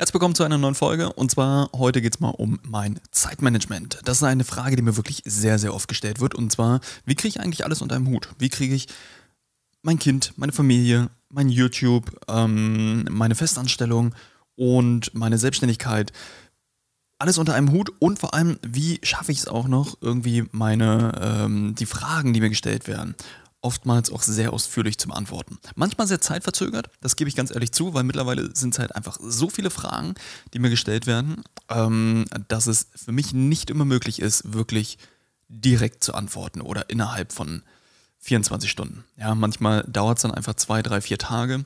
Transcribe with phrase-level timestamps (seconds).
[0.00, 3.98] Herzlich willkommen zu einer neuen Folge und zwar heute geht es mal um mein Zeitmanagement.
[4.04, 7.16] Das ist eine Frage, die mir wirklich sehr, sehr oft gestellt wird und zwar, wie
[7.16, 8.28] kriege ich eigentlich alles unter einem Hut?
[8.38, 8.86] Wie kriege ich
[9.82, 14.14] mein Kind, meine Familie, mein YouTube, ähm, meine Festanstellung
[14.54, 16.12] und meine Selbstständigkeit
[17.18, 21.10] alles unter einem Hut und vor allem, wie schaffe ich es auch noch, irgendwie meine,
[21.20, 23.16] ähm, die Fragen, die mir gestellt werden,
[23.60, 25.58] oftmals auch sehr ausführlich zu beantworten.
[25.74, 29.18] Manchmal sehr zeitverzögert, das gebe ich ganz ehrlich zu, weil mittlerweile sind es halt einfach
[29.20, 30.14] so viele Fragen,
[30.54, 34.98] die mir gestellt werden, ähm, dass es für mich nicht immer möglich ist, wirklich
[35.48, 37.62] direkt zu antworten oder innerhalb von
[38.20, 39.04] 24 Stunden.
[39.16, 41.64] Ja, manchmal dauert es dann einfach zwei, drei, vier Tage.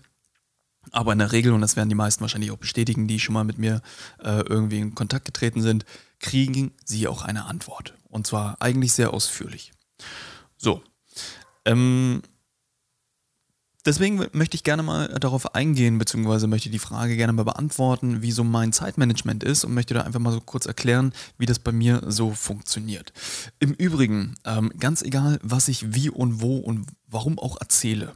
[0.90, 3.44] Aber in der Regel, und das werden die meisten wahrscheinlich auch bestätigen, die schon mal
[3.44, 3.82] mit mir
[4.18, 5.84] äh, irgendwie in Kontakt getreten sind,
[6.18, 7.94] kriegen sie auch eine Antwort.
[8.08, 9.72] Und zwar eigentlich sehr ausführlich.
[10.56, 10.82] So,
[11.64, 12.22] ähm,
[13.84, 18.32] deswegen möchte ich gerne mal darauf eingehen, beziehungsweise möchte die Frage gerne mal beantworten, wie
[18.32, 21.72] so mein Zeitmanagement ist und möchte da einfach mal so kurz erklären, wie das bei
[21.72, 23.12] mir so funktioniert.
[23.58, 28.14] Im Übrigen, ähm, ganz egal, was ich wie und wo und warum auch erzähle,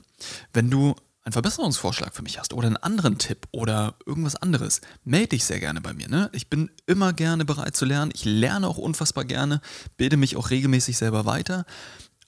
[0.53, 5.31] wenn du einen Verbesserungsvorschlag für mich hast oder einen anderen Tipp oder irgendwas anderes, melde
[5.31, 6.09] dich sehr gerne bei mir.
[6.09, 6.31] Ne?
[6.33, 8.13] Ich bin immer gerne bereit zu lernen.
[8.15, 9.61] Ich lerne auch unfassbar gerne,
[9.97, 11.67] bilde mich auch regelmäßig selber weiter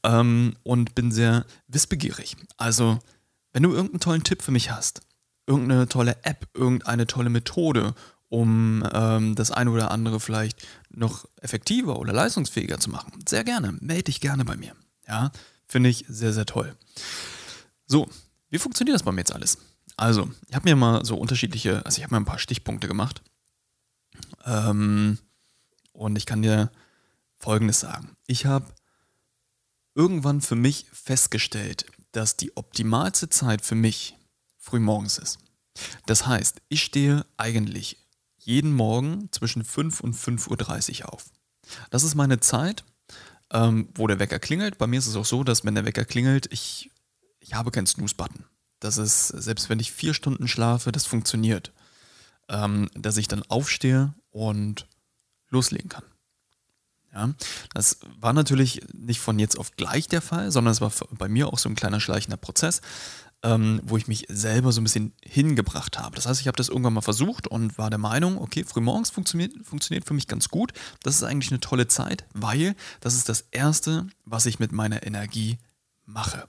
[0.04, 2.36] ähm, und bin sehr wissbegierig.
[2.56, 2.98] Also,
[3.52, 5.00] wenn du irgendeinen tollen Tipp für mich hast,
[5.46, 7.94] irgendeine tolle App, irgendeine tolle Methode,
[8.28, 13.72] um ähm, das eine oder andere vielleicht noch effektiver oder leistungsfähiger zu machen, sehr gerne,
[13.80, 14.74] melde dich gerne bei mir.
[15.06, 15.32] Ja,
[15.66, 16.76] finde ich sehr, sehr toll.
[17.86, 18.08] So,
[18.50, 19.58] wie funktioniert das bei mir jetzt alles?
[19.96, 23.22] Also, ich habe mir mal so unterschiedliche, also ich habe mir ein paar Stichpunkte gemacht.
[24.44, 25.18] Ähm,
[25.92, 26.70] und ich kann dir
[27.38, 28.16] Folgendes sagen.
[28.26, 28.66] Ich habe
[29.98, 34.16] irgendwann für mich festgestellt, dass die optimalste Zeit für mich
[34.56, 35.38] frühmorgens ist.
[36.06, 37.98] Das heißt, ich stehe eigentlich
[38.36, 41.26] jeden Morgen zwischen 5 und 5.30 Uhr auf.
[41.90, 42.84] Das ist meine Zeit,
[43.52, 44.78] ähm, wo der Wecker klingelt.
[44.78, 46.90] Bei mir ist es auch so, dass wenn der Wecker klingelt, ich,
[47.40, 48.44] ich habe keinen Snooze-Button.
[48.80, 51.72] Das ist, selbst wenn ich vier Stunden schlafe, das funktioniert.
[52.48, 54.86] Ähm, dass ich dann aufstehe und
[55.50, 56.04] loslegen kann.
[57.18, 57.30] Ja,
[57.74, 61.48] das war natürlich nicht von jetzt auf gleich der Fall, sondern es war bei mir
[61.48, 62.80] auch so ein kleiner schleichender Prozess,
[63.42, 66.14] ähm, wo ich mich selber so ein bisschen hingebracht habe.
[66.14, 69.52] Das heißt, ich habe das irgendwann mal versucht und war der Meinung, okay, frühmorgens funktioniert,
[69.64, 70.72] funktioniert für mich ganz gut.
[71.02, 75.04] Das ist eigentlich eine tolle Zeit, weil das ist das Erste, was ich mit meiner
[75.04, 75.58] Energie
[76.04, 76.46] mache.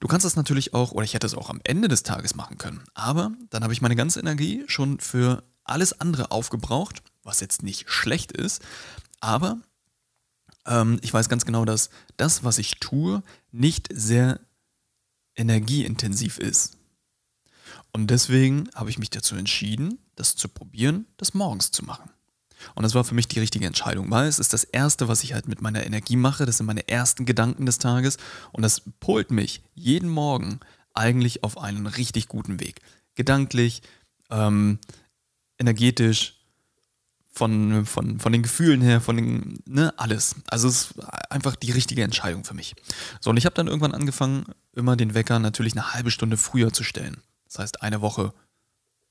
[0.00, 2.58] Du kannst das natürlich auch, oder ich hätte es auch am Ende des Tages machen
[2.58, 7.62] können, aber dann habe ich meine ganze Energie schon für alles andere aufgebraucht, was jetzt
[7.62, 8.62] nicht schlecht ist,
[9.20, 9.58] aber
[10.66, 13.22] ähm, ich weiß ganz genau, dass das, was ich tue,
[13.52, 14.40] nicht sehr
[15.36, 16.78] energieintensiv ist.
[17.92, 22.10] Und deswegen habe ich mich dazu entschieden, das zu probieren, das morgens zu machen.
[22.74, 25.34] Und das war für mich die richtige Entscheidung, weil es ist das Erste, was ich
[25.34, 26.46] halt mit meiner Energie mache.
[26.46, 28.16] Das sind meine ersten Gedanken des Tages.
[28.52, 30.60] Und das polt mich jeden Morgen
[30.94, 32.80] eigentlich auf einen richtig guten Weg.
[33.14, 33.82] Gedanklich,
[34.30, 34.78] ähm,
[35.58, 36.35] energetisch,
[37.36, 40.36] von, von, von den Gefühlen her, von den, ne, alles.
[40.48, 40.94] Also es ist
[41.30, 42.74] einfach die richtige Entscheidung für mich.
[43.20, 46.72] So, und ich habe dann irgendwann angefangen, immer den Wecker natürlich eine halbe Stunde früher
[46.72, 47.18] zu stellen.
[47.44, 48.32] Das heißt, eine Woche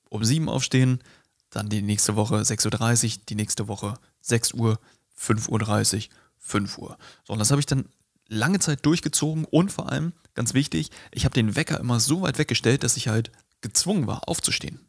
[0.10, 1.04] um sieben aufstehen,
[1.52, 4.80] dann die nächste Woche 6.30 Uhr, die nächste Woche 6 Uhr,
[5.20, 6.98] 5.30 Uhr, 5 Uhr.
[7.26, 7.86] So, und das habe ich dann
[8.28, 12.40] lange Zeit durchgezogen und vor allem, ganz wichtig, ich habe den Wecker immer so weit
[12.40, 13.32] weggestellt, dass ich halt
[13.62, 14.80] gezwungen war, aufzustehen.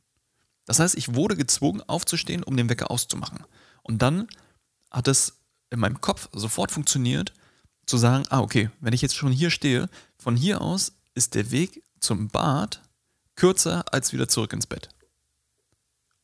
[0.66, 3.44] Das heißt, ich wurde gezwungen, aufzustehen, um den Wecker auszumachen.
[3.82, 4.28] Und dann
[4.90, 5.38] hat es
[5.70, 7.32] in meinem Kopf sofort funktioniert,
[7.86, 9.88] zu sagen, ah, okay, wenn ich jetzt schon hier stehe,
[10.18, 12.82] von hier aus ist der Weg zum Bad
[13.36, 14.88] kürzer als wieder zurück ins Bett.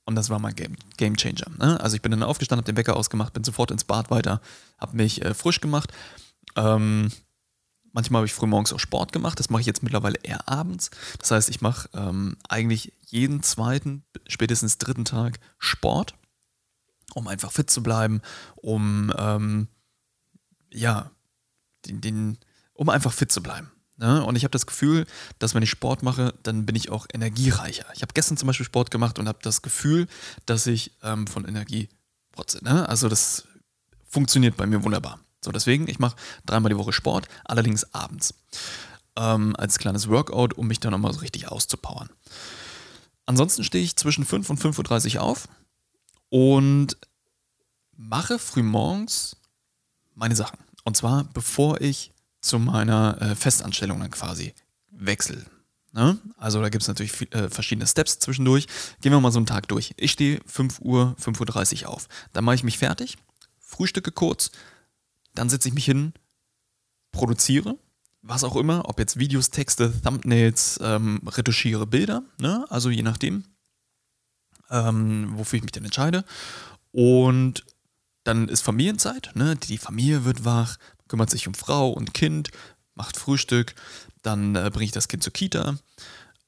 [0.05, 1.47] Und das war mein Game, Game Changer.
[1.59, 1.81] Ne?
[1.81, 4.41] Also ich bin dann aufgestanden, habe den Wecker ausgemacht, bin sofort ins Bad weiter,
[4.79, 5.93] habe mich äh, frisch gemacht.
[6.57, 7.13] Ähm,
[7.93, 9.39] Manchmal habe ich frühmorgens auch Sport gemacht.
[9.39, 10.91] Das mache ich jetzt mittlerweile eher abends.
[11.19, 16.15] Das heißt, ich mache ähm, eigentlich jeden zweiten, spätestens dritten Tag Sport,
[17.15, 18.23] um einfach fit zu bleiben,
[18.57, 19.69] um ähm,
[20.73, 21.11] ja,
[21.87, 22.39] den, den,
[22.73, 23.71] um einfach fit zu bleiben.
[23.99, 24.25] Ne?
[24.25, 25.07] Und ich habe das Gefühl,
[25.39, 27.87] dass wenn ich Sport mache, dann bin ich auch energiereicher.
[27.95, 30.09] Ich habe gestern zum Beispiel Sport gemacht und habe das Gefühl,
[30.47, 31.89] dass ich ähm, von Energie
[32.33, 32.65] protze.
[32.65, 32.89] Ne?
[32.89, 33.47] Also das
[34.09, 35.21] funktioniert bei mir wunderbar.
[35.45, 36.17] So, deswegen, ich mache
[36.47, 38.35] dreimal die Woche Sport, allerdings abends.
[39.17, 42.09] Ähm, als kleines Workout, um mich dann nochmal so richtig auszupowern.
[43.27, 45.49] Ansonsten stehe ich zwischen 5 und 5.30 Uhr auf
[46.29, 46.97] und
[47.97, 49.37] mache frühmorgens
[50.15, 50.59] meine Sachen.
[50.85, 54.55] Und zwar bevor ich zu meiner äh, Festanstellung dann quasi
[54.91, 55.45] wechsle.
[55.93, 56.19] Ne?
[56.37, 58.67] Also da gibt es natürlich viel, äh, verschiedene Steps zwischendurch.
[59.01, 59.93] Gehen wir mal so einen Tag durch.
[59.97, 62.09] Ich stehe 5 Uhr, 5.30 Uhr auf.
[62.33, 63.17] Dann mache ich mich fertig,
[63.61, 64.51] frühstücke kurz,
[65.35, 66.13] dann setze ich mich hin,
[67.11, 67.79] produziere,
[68.23, 72.65] was auch immer, ob jetzt Videos, Texte, Thumbnails, ähm, retuschiere Bilder, ne?
[72.71, 73.45] also je nachdem,
[74.71, 76.25] ähm, wofür ich mich dann entscheide.
[76.93, 77.65] Und
[78.25, 79.57] dann ist Familienzeit, ne?
[79.57, 80.77] die Familie wird wach,
[81.09, 82.51] kümmert sich um Frau und Kind,
[82.95, 83.75] macht Frühstück,
[84.23, 85.77] dann äh, bringe ich das Kind zur Kita.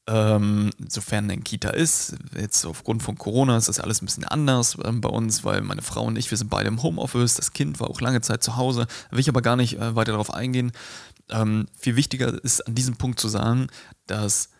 [0.06, 4.76] Ähm, sofern ein Kita ist, jetzt aufgrund von Corona ist das alles ein bisschen anders
[4.84, 7.80] ähm, bei uns, weil meine Frau und ich, wir sind beide im Homeoffice, das Kind
[7.80, 10.72] war auch lange Zeit zu Hause, will ich aber gar nicht äh, weiter darauf eingehen.
[11.30, 13.68] Ähm, viel wichtiger ist an diesem Punkt zu sagen,
[14.06, 14.50] dass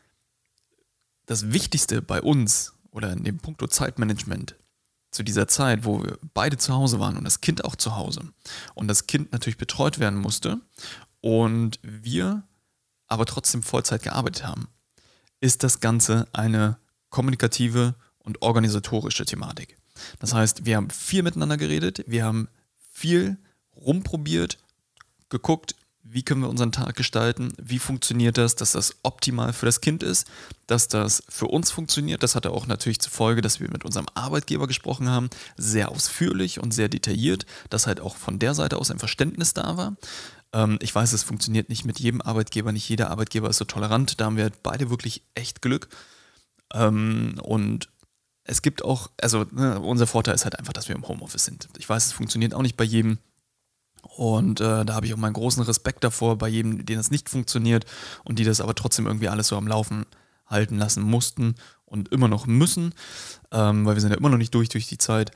[1.27, 4.57] das Wichtigste bei uns oder in dem Punkt Zeitmanagement
[5.11, 8.23] zu dieser Zeit, wo wir beide zu Hause waren und das Kind auch zu Hause
[8.75, 10.61] und das Kind natürlich betreut werden musste
[11.21, 12.45] und wir
[13.07, 14.69] aber trotzdem Vollzeit gearbeitet haben,
[15.45, 16.79] ist das Ganze eine
[17.11, 19.77] kommunikative und organisatorische Thematik.
[20.19, 22.49] Das heißt, wir haben viel miteinander geredet, wir haben
[22.95, 23.37] viel
[23.77, 24.57] rumprobiert,
[25.29, 29.83] geguckt, wie können wir unseren Tag gestalten, wie funktioniert das, dass das optimal für das
[29.83, 30.27] Kind ist,
[30.67, 32.23] dass das für uns funktioniert.
[32.23, 36.59] Das hatte auch natürlich zur Folge, dass wir mit unserem Arbeitgeber gesprochen haben, sehr ausführlich
[36.59, 39.97] und sehr detailliert, dass halt auch von der Seite aus ein Verständnis da war.
[40.55, 44.21] Ähm, ich weiß, es funktioniert nicht mit jedem Arbeitgeber, nicht jeder Arbeitgeber ist so tolerant.
[44.21, 45.89] Da haben wir beide wirklich echt Glück.
[46.73, 47.91] Ähm, und
[48.45, 51.69] es gibt auch, also ne, unser Vorteil ist halt einfach, dass wir im Homeoffice sind.
[51.77, 53.19] Ich weiß, es funktioniert auch nicht bei jedem.
[54.03, 57.29] Und äh, da habe ich auch meinen großen Respekt davor, bei jedem, denen das nicht
[57.29, 57.85] funktioniert
[58.23, 60.07] und die das aber trotzdem irgendwie alles so am Laufen
[60.47, 61.55] halten lassen mussten
[61.87, 62.95] und immer noch müssen,
[63.51, 65.31] ähm, weil wir sind ja immer noch nicht durch durch die Zeit.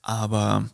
[0.00, 0.64] Aber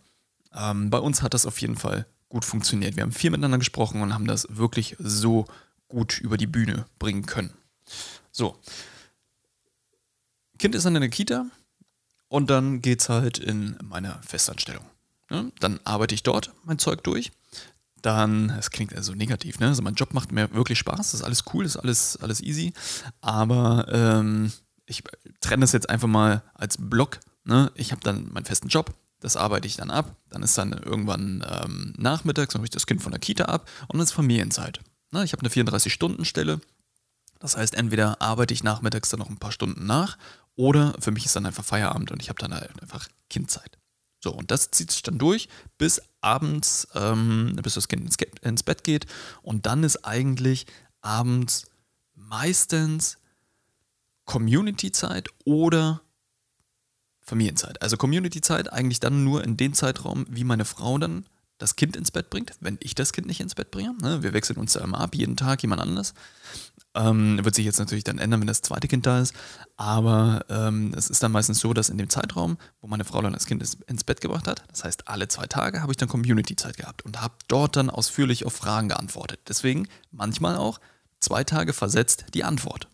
[0.54, 2.96] ähm, bei uns hat das auf jeden Fall gut funktioniert.
[2.96, 5.44] Wir haben viel miteinander gesprochen und haben das wirklich so
[5.88, 7.52] gut über die Bühne bringen können.
[8.32, 8.56] So.
[10.58, 11.46] Kind ist dann in der Kita
[12.28, 14.84] und dann geht es halt in meine Festanstellung.
[15.28, 15.52] Ne?
[15.60, 17.32] Dann arbeite ich dort mein Zeug durch.
[18.02, 19.66] Dann, es klingt also negativ, ne?
[19.66, 22.40] Also mein Job macht mir wirklich Spaß, das ist alles cool, das ist alles, alles
[22.40, 22.72] easy.
[23.20, 24.52] Aber ähm,
[24.86, 25.02] ich
[25.40, 27.20] trenne das jetzt einfach mal als Block.
[27.44, 27.70] Ne?
[27.74, 30.16] Ich habe dann meinen festen Job, das arbeite ich dann ab.
[30.30, 33.68] Dann ist dann irgendwann ähm, nachmittags, dann hole ich das Kind von der Kita ab
[33.88, 34.80] und dann ist Familienzeit.
[35.12, 36.60] Na, ich habe eine 34-Stunden-Stelle.
[37.38, 40.18] Das heißt, entweder arbeite ich nachmittags dann noch ein paar Stunden nach
[40.56, 43.78] oder für mich ist dann einfach Feierabend und ich habe dann halt einfach Kindzeit.
[44.22, 48.84] So, und das zieht sich dann durch bis abends, ähm, bis das Kind ins Bett
[48.84, 49.06] geht.
[49.42, 50.66] Und dann ist eigentlich
[51.00, 51.66] abends
[52.14, 53.16] meistens
[54.26, 56.02] Community-Zeit oder
[57.30, 57.80] Familienzeit.
[57.80, 61.24] Also Community-Zeit eigentlich dann nur in den Zeitraum, wie meine Frau dann
[61.58, 63.94] das Kind ins Bett bringt, wenn ich das Kind nicht ins Bett bringe.
[64.00, 64.22] Ne?
[64.22, 66.14] Wir wechseln uns da immer ab, jeden Tag jemand anders.
[66.94, 69.34] Ähm, wird sich jetzt natürlich dann ändern, wenn das zweite Kind da ist.
[69.76, 73.32] Aber ähm, es ist dann meistens so, dass in dem Zeitraum, wo meine Frau dann
[73.32, 76.78] das Kind ins Bett gebracht hat, das heißt alle zwei Tage, habe ich dann Community-Zeit
[76.78, 79.40] gehabt und habe dort dann ausführlich auf Fragen geantwortet.
[79.46, 80.80] Deswegen manchmal auch
[81.20, 82.88] zwei Tage versetzt die Antwort.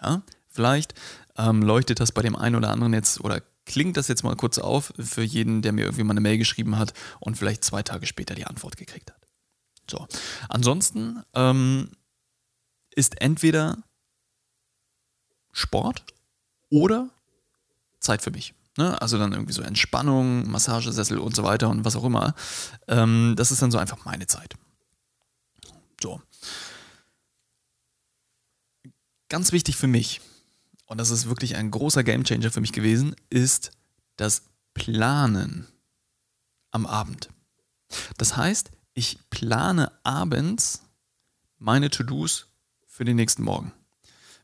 [0.00, 0.94] Ja, vielleicht
[1.36, 4.58] ähm, leuchtet das bei dem einen oder anderen jetzt oder klingt das jetzt mal kurz
[4.58, 8.06] auf für jeden, der mir irgendwie mal eine Mail geschrieben hat und vielleicht zwei Tage
[8.06, 9.20] später die Antwort gekriegt hat.
[9.88, 10.06] So.
[10.48, 11.90] Ansonsten ähm,
[12.90, 13.78] ist entweder
[15.52, 16.04] Sport
[16.68, 17.10] oder
[18.00, 18.54] Zeit für mich.
[18.76, 19.00] Ne?
[19.00, 22.34] Also dann irgendwie so Entspannung, Massagesessel und so weiter und was auch immer.
[22.88, 24.54] Ähm, das ist dann so einfach meine Zeit.
[26.00, 26.20] So.
[29.28, 30.20] Ganz wichtig für mich
[30.90, 33.70] und das ist wirklich ein großer Gamechanger für mich gewesen, ist
[34.16, 34.42] das
[34.74, 35.68] Planen
[36.72, 37.28] am Abend.
[38.18, 40.82] Das heißt, ich plane abends
[41.58, 42.48] meine To-Dos
[42.88, 43.72] für den nächsten Morgen.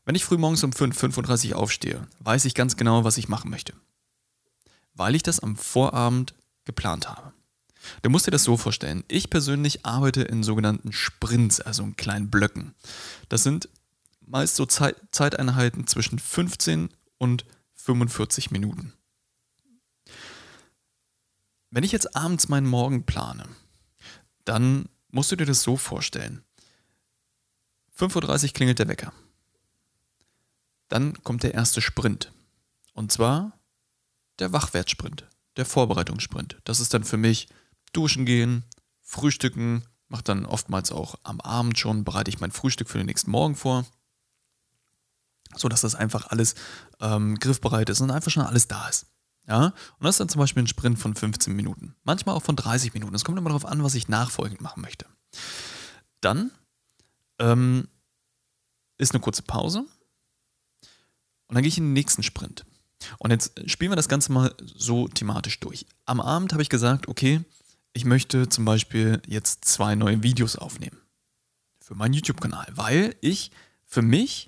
[0.05, 3.27] Wenn ich früh morgens um 5, 5.30 Uhr aufstehe, weiß ich ganz genau, was ich
[3.27, 3.73] machen möchte.
[4.93, 7.33] Weil ich das am Vorabend geplant habe.
[8.03, 9.03] Du musst dir das so vorstellen.
[9.09, 12.73] Ich persönlich arbeite in sogenannten Sprints, also in kleinen Blöcken.
[13.27, 13.67] Das sind
[14.27, 18.93] meist so Zeit, Zeiteinheiten zwischen 15 und 45 Minuten.
[21.69, 23.47] Wenn ich jetzt abends meinen Morgen plane,
[24.45, 26.43] dann musst du dir das so vorstellen.
[27.97, 29.11] 5.30 Uhr klingelt der Wecker.
[30.87, 32.31] Dann kommt der erste Sprint.
[32.93, 33.59] Und zwar
[34.39, 36.59] der Wachwertsprint, der Vorbereitungssprint.
[36.63, 37.47] Das ist dann für mich
[37.91, 38.63] duschen gehen,
[39.01, 43.31] frühstücken, mache dann oftmals auch am Abend schon, bereite ich mein Frühstück für den nächsten
[43.31, 43.85] Morgen vor
[45.57, 46.55] so dass das einfach alles
[46.99, 49.07] ähm, griffbereit ist und einfach schon alles da ist.
[49.47, 51.95] Ja, und das ist dann zum Beispiel ein Sprint von 15 Minuten.
[52.03, 53.15] Manchmal auch von 30 Minuten.
[53.15, 55.05] Es kommt immer darauf an, was ich nachfolgend machen möchte.
[56.19, 56.51] Dann
[57.39, 57.87] ähm,
[58.97, 59.85] ist eine kurze Pause
[61.47, 62.65] und dann gehe ich in den nächsten Sprint.
[63.19, 65.85] Und jetzt spielen wir das Ganze mal so thematisch durch.
[66.05, 67.41] Am Abend habe ich gesagt, okay,
[67.93, 70.97] ich möchte zum Beispiel jetzt zwei neue Videos aufnehmen
[71.79, 73.51] für meinen YouTube-Kanal, weil ich
[73.85, 74.47] für mich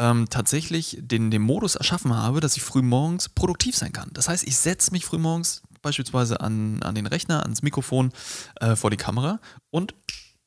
[0.00, 4.08] ähm, tatsächlich den, den Modus erschaffen habe, dass ich früh morgens produktiv sein kann.
[4.14, 8.10] Das heißt, ich setze mich früh morgens beispielsweise an, an den Rechner, ans Mikrofon,
[8.60, 9.94] äh, vor die Kamera und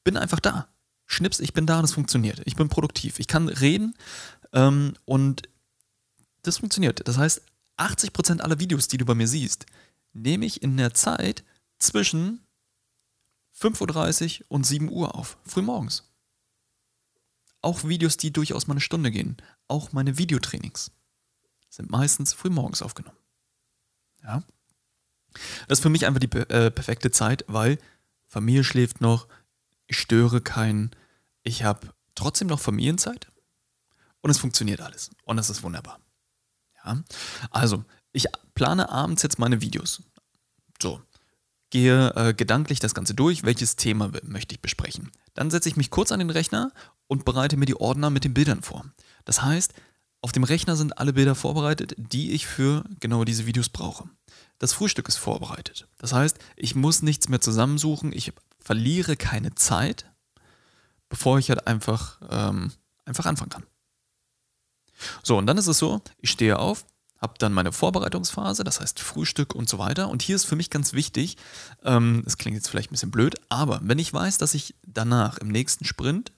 [0.04, 0.68] bin einfach da.
[1.06, 2.42] Schnips, ich bin da und es funktioniert.
[2.46, 3.20] Ich bin produktiv.
[3.20, 3.94] Ich kann reden
[4.54, 5.44] ähm, und
[6.42, 7.08] das funktioniert.
[7.08, 7.44] Das heißt,
[7.78, 9.68] 80% aller Videos, die du bei mir siehst,
[10.14, 11.44] nehme ich in der Zeit
[11.78, 12.42] zwischen
[13.60, 16.13] 5.30 Uhr und 7 Uhr auf, frühmorgens.
[17.64, 20.92] Auch Videos, die durchaus mal eine Stunde gehen, auch meine Videotrainings
[21.74, 23.18] sind meistens frühmorgens aufgenommen.
[24.22, 24.44] Ja.
[25.68, 27.80] Das ist für mich einfach die äh, perfekte Zeit, weil
[28.28, 29.28] Familie schläft noch,
[29.88, 30.92] ich störe keinen,
[31.42, 33.32] ich habe trotzdem noch Familienzeit
[34.22, 35.10] und es funktioniert alles.
[35.24, 36.00] Und das ist wunderbar.
[36.86, 37.04] Ja.
[37.50, 40.04] Also, ich plane abends jetzt meine Videos.
[40.80, 41.02] So,
[41.74, 45.10] gehe äh, gedanklich das Ganze durch, welches Thema möchte ich besprechen.
[45.34, 46.72] Dann setze ich mich kurz an den Rechner
[47.08, 48.86] und bereite mir die Ordner mit den Bildern vor.
[49.26, 49.74] Das heißt,
[50.22, 54.08] auf dem Rechner sind alle Bilder vorbereitet, die ich für genau diese Videos brauche.
[54.60, 55.88] Das Frühstück ist vorbereitet.
[55.98, 60.06] Das heißt, ich muss nichts mehr zusammensuchen, ich verliere keine Zeit,
[61.10, 62.72] bevor ich halt einfach, ähm,
[63.06, 63.66] einfach anfangen kann.
[65.24, 66.86] So, und dann ist es so, ich stehe auf,
[67.24, 70.10] habe dann meine Vorbereitungsphase, das heißt Frühstück und so weiter.
[70.10, 71.38] Und hier ist für mich ganz wichtig,
[71.84, 75.38] ähm, das klingt jetzt vielleicht ein bisschen blöd, aber wenn ich weiß, dass ich danach
[75.38, 76.34] im nächsten Sprint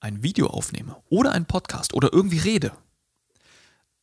[0.00, 2.72] ein Video aufnehme oder einen Podcast oder irgendwie rede,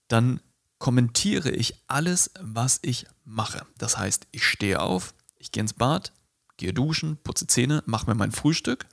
[0.08, 0.40] dann
[0.80, 3.66] kommentiere ich alles, was ich mache.
[3.78, 6.14] Das heißt, ich stehe auf, ich gehe ins Bad,
[6.56, 8.86] gehe duschen, putze Zähne, mache mir mein Frühstück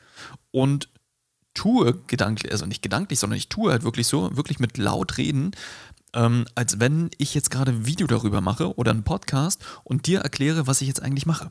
[0.51, 0.89] und
[1.53, 5.53] tue gedanklich, also nicht gedanklich, sondern ich tue halt wirklich so, wirklich mit laut reden,
[6.15, 10.21] ähm, als wenn ich jetzt gerade ein Video darüber mache oder einen Podcast und dir
[10.21, 11.51] erkläre, was ich jetzt eigentlich mache.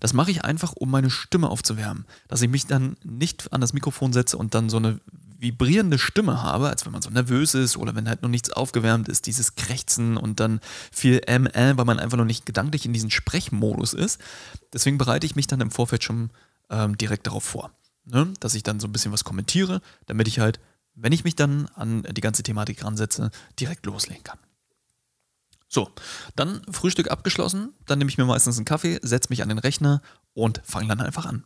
[0.00, 2.04] Das mache ich einfach, um meine Stimme aufzuwärmen.
[2.28, 5.00] Dass ich mich dann nicht an das Mikrofon setze und dann so eine
[5.38, 9.08] vibrierende Stimme habe, als wenn man so nervös ist oder wenn halt noch nichts aufgewärmt
[9.08, 10.60] ist, dieses Krächzen und dann
[10.92, 14.20] viel ML, weil man einfach noch nicht gedanklich in diesem Sprechmodus ist.
[14.72, 16.30] Deswegen bereite ich mich dann im Vorfeld schon
[16.70, 17.72] ähm, direkt darauf vor.
[18.04, 18.32] Ne?
[18.38, 20.60] Dass ich dann so ein bisschen was kommentiere, damit ich halt,
[20.94, 24.38] wenn ich mich dann an die ganze Thematik ransetze, direkt loslegen kann.
[25.68, 25.90] So,
[26.36, 30.02] dann Frühstück abgeschlossen, dann nehme ich mir meistens einen Kaffee, setze mich an den Rechner
[30.34, 31.44] und fange dann einfach an.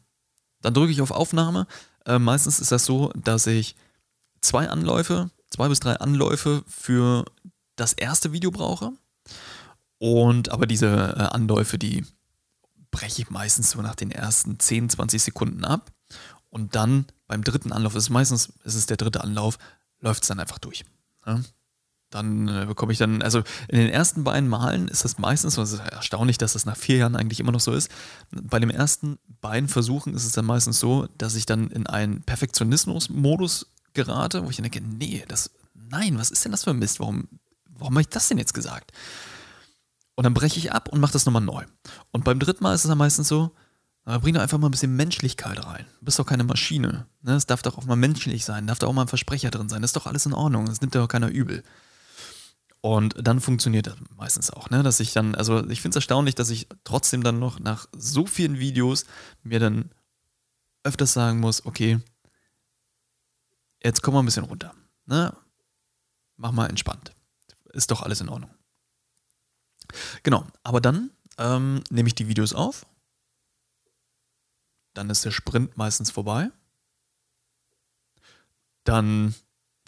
[0.63, 1.69] Dann drücke ich auf Aufnahme.
[2.05, 3.77] Äh, meistens ist das so, dass ich
[4.41, 7.25] zwei Anläufe, zwei bis drei Anläufe für
[7.77, 8.93] das erste Video brauche.
[9.99, 12.05] Und aber diese äh, Anläufe, die
[12.91, 15.93] breche ich meistens so nach den ersten 10, 20 Sekunden ab.
[16.57, 19.59] Und dann beim dritten Anlauf, ist meistens ist es der dritte Anlauf,
[20.01, 20.87] läuft es dann einfach durch.
[21.27, 21.43] Ja?
[22.09, 25.65] dann äh, bekomme ich dann, also in den ersten beiden Malen ist das meistens, und
[25.65, 27.91] es ist erstaunlich, dass das nach vier Jahren eigentlich immer noch so ist,
[28.31, 32.23] bei den ersten beiden Versuchen ist es dann meistens so, dass ich dann in einen
[32.23, 37.01] Perfektionismus-Modus gerate, wo ich denke, nee, das, nein, was ist denn das für ein Mist?
[37.01, 37.29] Warum,
[37.67, 38.93] warum habe ich das denn jetzt gesagt?
[40.15, 41.67] Und dann breche ich ab und mache das nochmal neu.
[42.13, 43.53] Und beim dritten Mal ist es dann meistens so,
[44.07, 45.85] bring doch einfach mal ein bisschen Menschlichkeit rein.
[45.99, 47.07] Du bist doch keine Maschine.
[47.23, 47.35] Ne?
[47.35, 49.83] Es darf doch auch mal menschlich sein, darf da auch mal ein Versprecher drin sein.
[49.83, 50.67] Das ist doch alles in Ordnung.
[50.67, 51.63] Das nimmt ja auch keiner übel.
[52.81, 54.85] Und dann funktioniert das meistens auch, ne?
[54.85, 58.27] Dass ich dann, also ich finde es erstaunlich, dass ich trotzdem dann noch nach so
[58.27, 59.07] vielen Videos
[59.43, 59.91] mir dann
[60.85, 61.99] öfters sagen muss, okay,
[63.83, 64.73] jetzt komm mal ein bisschen runter.
[65.07, 65.35] Ne?
[66.37, 67.13] Mach mal entspannt.
[67.73, 68.51] Ist doch alles in Ordnung.
[70.23, 72.87] Genau, aber dann ähm, nehme ich die Videos auf.
[74.97, 76.51] Dann ist der Sprint meistens vorbei.
[78.85, 79.35] Dann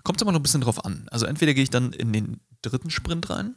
[0.05, 1.09] kommt es immer noch ein bisschen drauf an.
[1.11, 3.57] Also entweder gehe ich dann in den dritten Sprint rein.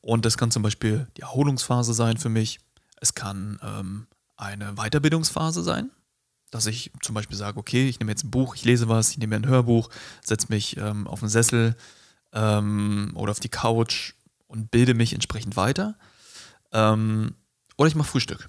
[0.00, 2.60] Und das kann zum Beispiel die Erholungsphase sein für mich.
[3.00, 5.90] Es kann ähm, eine Weiterbildungsphase sein,
[6.50, 9.18] dass ich zum Beispiel sage, okay, ich nehme jetzt ein Buch, ich lese was, ich
[9.18, 9.90] nehme ein Hörbuch,
[10.24, 11.74] setze mich ähm, auf einen Sessel
[12.32, 14.14] ähm, oder auf die Couch
[14.46, 15.98] und bilde mich entsprechend weiter.
[16.72, 17.34] Ähm,
[17.76, 18.48] oder ich mache Frühstück.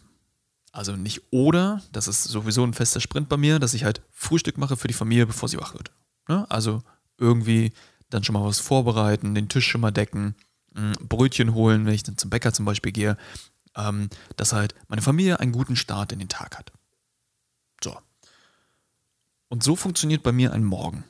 [0.72, 4.58] Also nicht oder, das ist sowieso ein fester Sprint bei mir, dass ich halt Frühstück
[4.58, 5.92] mache für die Familie, bevor sie wach wird.
[6.30, 6.46] Ne?
[6.50, 6.82] Also
[7.18, 7.74] irgendwie
[8.10, 10.36] dann schon mal was vorbereiten, den Tisch schon mal decken,
[10.74, 13.18] mm, Brötchen holen, wenn ich dann zum Bäcker zum Beispiel gehe,
[13.76, 16.72] ähm, dass halt meine Familie einen guten Start in den Tag hat.
[17.84, 17.98] So.
[19.50, 21.04] Und so funktioniert bei mir ein Morgen.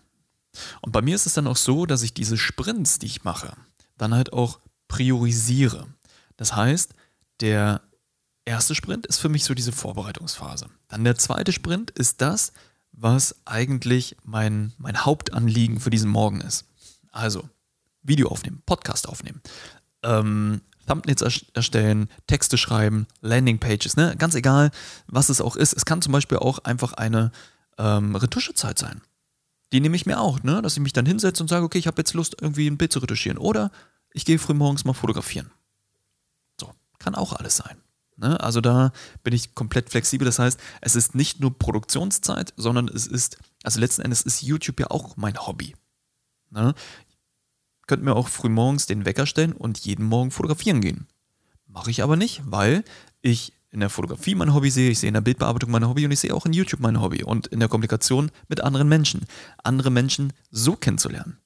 [0.82, 3.56] Und bei mir ist es dann auch so, dass ich diese Sprints, die ich mache,
[3.98, 5.88] dann halt auch priorisiere.
[6.38, 6.94] Das heißt,
[7.39, 7.82] der
[8.46, 10.68] erste Sprint ist für mich so diese Vorbereitungsphase.
[10.88, 12.54] Dann der zweite Sprint ist das,
[12.92, 16.66] was eigentlich mein, mein Hauptanliegen für diesen Morgen ist.
[17.12, 17.50] Also,
[18.04, 19.42] Video aufnehmen, Podcast aufnehmen,
[20.04, 21.22] ähm, Thumbnails
[21.54, 24.16] erstellen, Texte schreiben, Landingpages, ne?
[24.18, 24.72] Ganz egal,
[25.08, 25.74] was es auch ist.
[25.74, 27.32] Es kann zum Beispiel auch einfach eine
[27.78, 29.02] ähm, Retuschezeit sein.
[29.72, 30.62] Die nehme ich mir auch, ne?
[30.62, 32.92] Dass ich mich dann hinsetze und sage, okay, ich habe jetzt Lust, irgendwie ein Bild
[32.92, 33.38] zu retuschieren.
[33.38, 33.72] Oder
[34.12, 35.52] ich gehe früh morgens mal fotografieren.
[36.60, 37.78] So, kann auch alles sein.
[38.22, 38.40] Ne?
[38.40, 40.25] Also da bin ich komplett flexibel.
[40.25, 44.80] Das heißt, es ist nicht nur Produktionszeit, sondern es ist, also letzten Endes ist YouTube
[44.80, 45.75] ja auch mein Hobby.
[46.51, 46.74] Ne?
[47.92, 51.08] könnte mir auch früh morgens den Wecker stellen und jeden Morgen fotografieren gehen.
[51.68, 52.86] Mache ich aber nicht, weil
[53.22, 56.12] ich in der Fotografie mein Hobby sehe, ich sehe in der Bildbearbeitung mein Hobby und
[56.12, 59.25] ich sehe auch in YouTube mein Hobby und in der Kommunikation mit anderen Menschen.
[59.62, 61.38] Andere Menschen so kennenzulernen.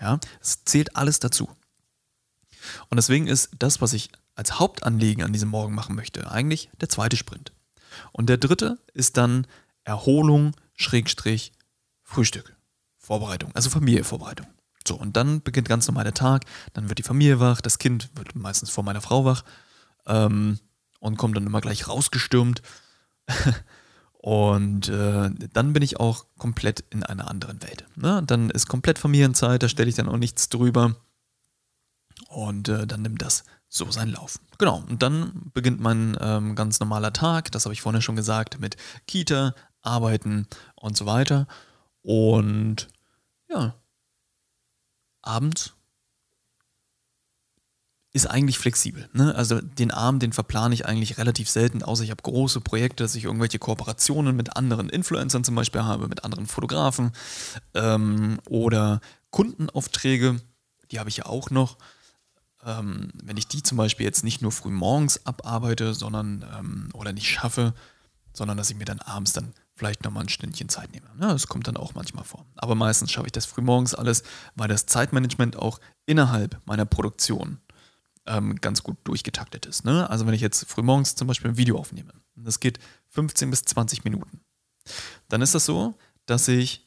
[0.00, 1.50] Ja, es zählt alles dazu.
[2.88, 6.88] Und deswegen ist das, was ich als Hauptanliegen an diesem Morgen machen möchte, eigentlich der
[6.88, 7.52] zweite Sprint.
[8.12, 9.46] Und der dritte ist dann
[9.84, 11.52] Erholung, Schrägstrich,
[12.02, 12.56] Frühstück,
[12.98, 14.46] Vorbereitung, also Familienvorbereitung.
[14.86, 18.10] So, und dann beginnt ganz normal der Tag, dann wird die Familie wach, das Kind
[18.16, 19.44] wird meistens vor meiner Frau wach
[20.06, 20.58] ähm,
[21.00, 22.60] und kommt dann immer gleich rausgestürmt.
[24.12, 27.86] und äh, dann bin ich auch komplett in einer anderen Welt.
[27.96, 28.22] Ne?
[28.26, 30.96] Dann ist komplett Familienzeit, da stelle ich dann auch nichts drüber.
[32.28, 34.38] Und äh, dann nimmt das so seinen Lauf.
[34.58, 38.60] Genau, und dann beginnt mein ähm, ganz normaler Tag, das habe ich vorhin schon gesagt,
[38.60, 38.76] mit
[39.06, 41.46] Kita, Arbeiten und so weiter.
[42.02, 42.88] Und
[43.48, 43.74] ja,
[45.22, 45.74] abends
[48.12, 49.08] ist eigentlich flexibel.
[49.12, 49.34] Ne?
[49.34, 53.16] Also den Abend, den verplane ich eigentlich relativ selten, außer ich habe große Projekte, dass
[53.16, 57.10] ich irgendwelche Kooperationen mit anderen Influencern zum Beispiel habe, mit anderen Fotografen
[57.74, 59.00] ähm, oder
[59.30, 60.40] Kundenaufträge,
[60.92, 61.76] die habe ich ja auch noch.
[62.64, 67.12] Ähm, wenn ich die zum Beispiel jetzt nicht nur früh morgens abarbeite, sondern ähm, oder
[67.12, 67.74] nicht schaffe,
[68.32, 71.06] sondern dass ich mir dann abends dann vielleicht nochmal ein Stündchen Zeit nehme.
[71.20, 72.46] Ja, das kommt dann auch manchmal vor.
[72.56, 74.22] Aber meistens schaffe ich das frühmorgens alles,
[74.54, 77.60] weil das Zeitmanagement auch innerhalb meiner Produktion
[78.26, 79.84] ähm, ganz gut durchgetaktet ist.
[79.84, 80.08] Ne?
[80.08, 82.78] Also wenn ich jetzt frühmorgens zum Beispiel ein Video aufnehme, das geht
[83.10, 84.40] 15 bis 20 Minuten,
[85.28, 85.94] dann ist das so,
[86.26, 86.86] dass ich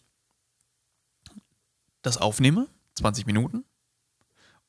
[2.02, 3.64] das aufnehme, 20 Minuten,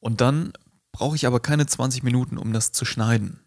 [0.01, 0.53] und dann
[0.99, 3.39] brauche ich aber keine 20 Minuten, um das zu schneiden.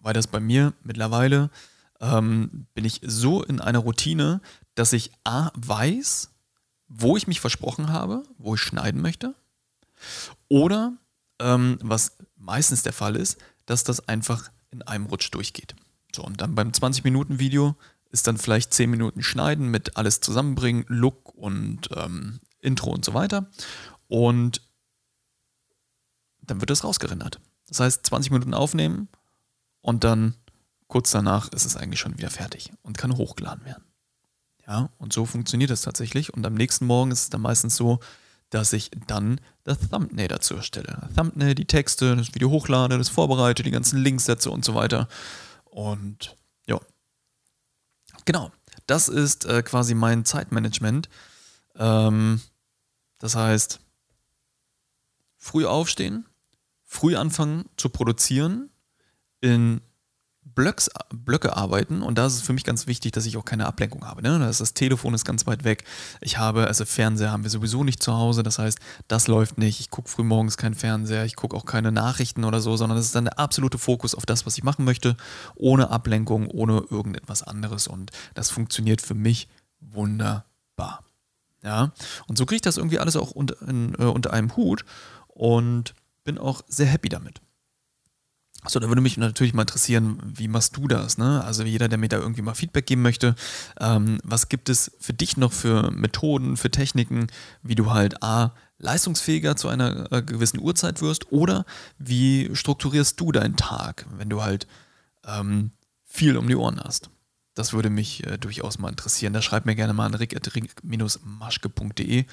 [0.00, 1.50] Weil das bei mir mittlerweile
[2.00, 4.40] ähm, bin ich so in einer Routine,
[4.74, 6.30] dass ich A weiß,
[6.88, 9.34] wo ich mich versprochen habe, wo ich schneiden möchte.
[10.48, 10.94] Oder,
[11.38, 15.74] ähm, was meistens der Fall ist, dass das einfach in einem Rutsch durchgeht.
[16.16, 17.76] So, und dann beim 20-Minuten-Video
[18.10, 23.12] ist dann vielleicht 10 Minuten Schneiden mit alles zusammenbringen, Look und ähm, Intro und so
[23.12, 23.50] weiter.
[24.08, 24.62] Und
[26.42, 27.40] dann wird das rausgerendert.
[27.68, 29.08] Das heißt, 20 Minuten aufnehmen
[29.80, 30.34] und dann
[30.88, 33.84] kurz danach ist es eigentlich schon wieder fertig und kann hochgeladen werden.
[34.66, 36.32] Ja, und so funktioniert das tatsächlich.
[36.34, 38.00] Und am nächsten Morgen ist es dann meistens so,
[38.50, 41.08] dass ich dann das Thumbnail dazu erstelle.
[41.16, 45.08] Thumbnail, die Texte, das Video hochlade, das vorbereite, die ganzen Links setze und so weiter.
[45.64, 46.78] Und ja,
[48.24, 48.52] genau.
[48.86, 51.08] Das ist äh, quasi mein Zeitmanagement.
[51.76, 52.40] Ähm,
[53.18, 53.80] das heißt,
[55.38, 56.26] früh aufstehen,
[56.92, 58.68] früh anfangen zu produzieren,
[59.40, 59.80] in
[60.44, 63.64] Blöcks, Blöcke arbeiten und da ist es für mich ganz wichtig, dass ich auch keine
[63.64, 64.20] Ablenkung habe.
[64.20, 64.38] Ne?
[64.38, 65.84] Das, das Telefon ist ganz weit weg.
[66.20, 68.78] Ich habe, also Fernseher haben wir sowieso nicht zu Hause, das heißt,
[69.08, 69.80] das läuft nicht.
[69.80, 73.06] Ich gucke früh morgens keinen Fernseher, ich gucke auch keine Nachrichten oder so, sondern das
[73.06, 75.16] ist dann der absolute Fokus auf das, was ich machen möchte,
[75.54, 79.48] ohne Ablenkung, ohne irgendetwas anderes und das funktioniert für mich
[79.80, 81.04] wunderbar.
[81.64, 81.92] Ja,
[82.26, 84.84] und so kriege ich das irgendwie alles auch unter, in, äh, unter einem Hut
[85.28, 87.40] und bin auch sehr happy damit.
[88.68, 91.18] So, da würde mich natürlich mal interessieren, wie machst du das?
[91.18, 91.42] Ne?
[91.42, 93.34] Also jeder, der mir da irgendwie mal Feedback geben möchte,
[93.80, 97.26] ähm, was gibt es für dich noch für Methoden, für Techniken,
[97.62, 101.66] wie du halt A, leistungsfähiger zu einer äh, gewissen Uhrzeit wirst oder
[101.98, 104.68] wie strukturierst du deinen Tag, wenn du halt
[105.26, 105.72] ähm,
[106.04, 107.10] viel um die Ohren hast?
[107.54, 109.32] Das würde mich äh, durchaus mal interessieren.
[109.32, 112.26] Da schreib mir gerne mal an rick.rick-maschke.de.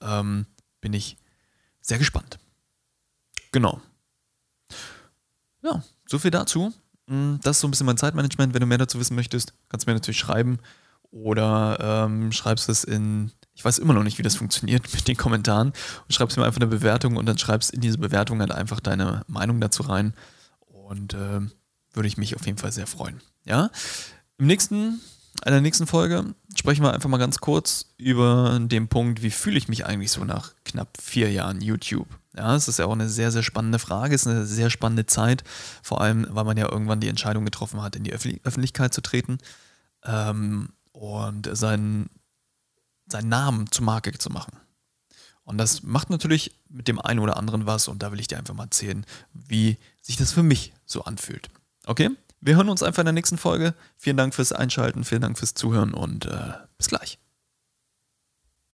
[0.00, 0.46] Ähm,
[0.80, 1.18] bin ich
[1.80, 2.40] sehr gespannt.
[3.52, 3.80] Genau.
[5.62, 6.72] Ja, so viel dazu.
[7.06, 8.54] Mm, das ist so ein bisschen mein Zeitmanagement.
[8.54, 10.58] Wenn du mehr dazu wissen möchtest, kannst du mir natürlich schreiben
[11.10, 15.16] oder ähm, schreibst es in, ich weiß immer noch nicht, wie das funktioniert mit den
[15.16, 18.80] Kommentaren und schreibst mir einfach eine Bewertung und dann schreibst in diese Bewertung halt einfach
[18.80, 20.14] deine Meinung dazu rein
[20.66, 21.40] und äh,
[21.92, 23.20] würde ich mich auf jeden Fall sehr freuen.
[23.44, 23.70] Ja,
[24.36, 25.00] im nächsten,
[25.44, 29.58] in der nächsten Folge sprechen wir einfach mal ganz kurz über den Punkt, wie fühle
[29.58, 32.08] ich mich eigentlich so nach knapp vier Jahren YouTube.
[32.36, 35.06] Ja, es ist ja auch eine sehr, sehr spannende Frage, es ist eine sehr spannende
[35.06, 35.44] Zeit,
[35.82, 39.00] vor allem, weil man ja irgendwann die Entscheidung getroffen hat, in die Öffentlich Öffentlichkeit zu
[39.00, 39.38] treten.
[40.04, 42.10] Ähm, und seinen,
[43.06, 44.52] seinen Namen zur Marke zu machen.
[45.44, 48.36] Und das macht natürlich mit dem einen oder anderen was und da will ich dir
[48.36, 51.48] einfach mal erzählen, wie sich das für mich so anfühlt.
[51.86, 52.10] Okay?
[52.40, 53.74] Wir hören uns einfach in der nächsten Folge.
[53.96, 57.18] Vielen Dank fürs Einschalten, vielen Dank fürs Zuhören und äh, bis gleich.